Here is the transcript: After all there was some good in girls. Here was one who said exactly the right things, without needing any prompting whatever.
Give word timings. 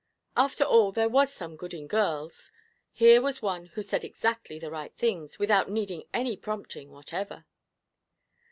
After 0.35 0.63
all 0.63 0.91
there 0.91 1.07
was 1.09 1.31
some 1.31 1.55
good 1.55 1.75
in 1.75 1.85
girls. 1.85 2.49
Here 2.91 3.21
was 3.21 3.43
one 3.43 3.67
who 3.67 3.83
said 3.83 4.03
exactly 4.03 4.57
the 4.57 4.71
right 4.71 4.95
things, 4.97 5.37
without 5.37 5.69
needing 5.69 6.05
any 6.11 6.35
prompting 6.35 6.89
whatever. 6.89 7.45